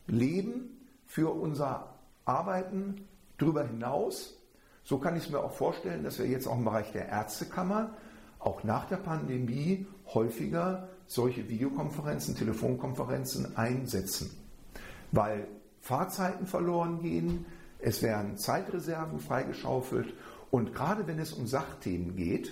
Leben, 0.08 0.88
für 1.06 1.34
unser 1.34 1.96
Arbeiten 2.26 3.08
darüber 3.38 3.64
hinaus. 3.64 4.38
So 4.84 5.00
kann 5.00 5.16
ich 5.16 5.26
es 5.26 5.30
mir 5.30 5.40
auch 5.40 5.54
vorstellen, 5.54 6.04
dass 6.04 6.20
wir 6.20 6.28
jetzt 6.28 6.48
auch 6.48 6.58
im 6.58 6.66
Bereich 6.66 6.92
der 6.92 7.10
Ärztekammer 7.10 7.92
auch 8.40 8.64
nach 8.64 8.86
der 8.86 8.98
Pandemie 8.98 9.88
häufiger 10.14 10.90
solche 11.08 11.50
Videokonferenzen, 11.50 12.36
Telefonkonferenzen 12.36 13.58
einsetzen, 13.58 14.32
weil 15.12 15.48
Fahrzeiten 15.82 16.48
verloren 16.48 17.00
gehen, 17.00 17.46
es 17.86 18.02
werden 18.02 18.36
Zeitreserven 18.36 19.20
freigeschaufelt 19.20 20.12
und 20.50 20.74
gerade 20.74 21.06
wenn 21.06 21.20
es 21.20 21.34
um 21.34 21.46
Sachthemen 21.46 22.16
geht, 22.16 22.52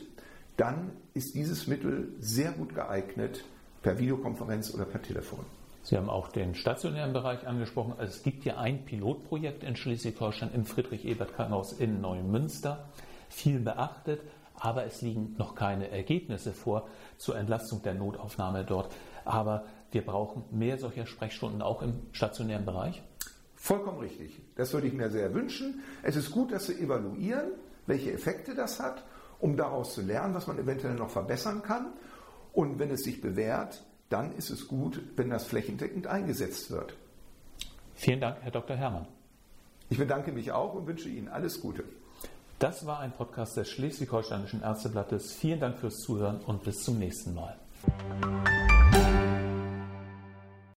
dann 0.57 0.91
ist 1.15 1.33
dieses 1.33 1.65
Mittel 1.65 2.13
sehr 2.19 2.51
gut 2.51 2.75
geeignet, 2.75 3.43
per 3.81 3.97
Videokonferenz 3.97 4.71
oder 4.75 4.85
per 4.85 5.01
Telefon. 5.01 5.43
Sie 5.81 5.97
haben 5.97 6.07
auch 6.07 6.27
den 6.27 6.53
stationären 6.53 7.13
Bereich 7.13 7.47
angesprochen. 7.47 7.93
Also 7.97 8.13
es 8.13 8.21
gibt 8.21 8.45
ja 8.45 8.57
ein 8.57 8.85
Pilotprojekt 8.85 9.63
in 9.63 9.75
Schleswig-Holstein 9.75 10.51
im 10.53 10.65
Friedrich-Ebert-Krankenhaus 10.65 11.73
in 11.73 11.99
Neumünster, 11.99 12.85
viel 13.27 13.59
beachtet, 13.59 14.21
aber 14.59 14.85
es 14.85 15.01
liegen 15.01 15.33
noch 15.39 15.55
keine 15.55 15.89
Ergebnisse 15.89 16.53
vor 16.53 16.87
zur 17.17 17.37
Entlastung 17.37 17.81
der 17.81 17.95
Notaufnahme 17.95 18.65
dort. 18.65 18.93
Aber 19.25 19.65
wir 19.91 20.05
brauchen 20.05 20.43
mehr 20.51 20.77
solcher 20.77 21.07
Sprechstunden 21.07 21.63
auch 21.63 21.81
im 21.81 21.95
stationären 22.11 22.65
Bereich. 22.65 23.01
Vollkommen 23.63 23.99
richtig. 23.99 24.41
Das 24.57 24.73
würde 24.73 24.87
ich 24.87 24.93
mir 24.93 25.09
sehr 25.09 25.33
wünschen. 25.33 25.83
Es 26.01 26.17
ist 26.17 26.31
gut, 26.31 26.51
dass 26.51 26.65
Sie 26.65 26.77
evaluieren, 26.81 27.51
welche 27.85 28.11
Effekte 28.11 28.55
das 28.55 28.81
hat, 28.81 29.05
um 29.39 29.55
daraus 29.55 29.93
zu 29.93 30.01
lernen, 30.01 30.33
was 30.33 30.47
man 30.47 30.59
eventuell 30.59 30.95
noch 30.95 31.09
verbessern 31.09 31.63
kann. 31.63 31.93
Und 32.51 32.77
wenn 32.77 32.91
es 32.91 33.03
sich 33.03 33.21
bewährt, 33.21 33.81
dann 34.09 34.35
ist 34.35 34.49
es 34.49 34.67
gut, 34.67 35.01
wenn 35.15 35.29
das 35.29 35.45
flächendeckend 35.45 36.07
eingesetzt 36.07 36.71
wird. 36.71 36.97
Vielen 37.95 38.19
Dank, 38.19 38.39
Herr 38.41 38.51
Dr. 38.51 38.75
Herrmann. 38.75 39.07
Ich 39.89 39.97
bedanke 39.97 40.33
mich 40.33 40.51
auch 40.51 40.73
und 40.73 40.85
wünsche 40.85 41.07
Ihnen 41.07 41.29
alles 41.29 41.61
Gute. 41.61 41.85
Das 42.59 42.85
war 42.85 42.99
ein 42.99 43.13
Podcast 43.13 43.55
des 43.55 43.69
Schleswig-Holsteinischen 43.69 44.61
Ärzteblattes. 44.61 45.31
Vielen 45.31 45.61
Dank 45.61 45.77
fürs 45.77 45.99
Zuhören 45.99 46.41
und 46.41 46.63
bis 46.63 46.83
zum 46.83 46.99
nächsten 46.99 47.33
Mal. 47.33 47.57